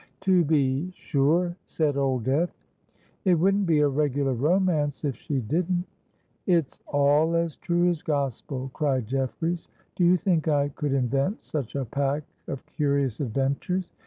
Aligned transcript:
"To 0.21 0.43
be 0.43 0.89
sure," 0.95 1.55
said 1.67 1.95
Old 1.95 2.23
Death: 2.23 2.49
"it 3.23 3.35
wouldn't 3.35 3.67
be 3.67 3.81
a 3.81 3.87
regular 3.87 4.33
romance 4.33 5.05
if 5.05 5.15
she 5.15 5.41
didn't." 5.41 5.85
"It's 6.47 6.81
all 6.87 7.35
as 7.35 7.55
true 7.57 7.87
as 7.87 8.01
gospel!" 8.01 8.71
cried 8.73 9.05
Jeffreys. 9.05 9.67
"Do 9.95 10.03
you 10.03 10.17
think 10.17 10.47
I 10.47 10.69
could 10.69 10.93
invent 10.93 11.43
such 11.43 11.75
a 11.75 11.85
pack 11.85 12.23
of 12.47 12.65
curious 12.65 13.19
adventures? 13.19 13.93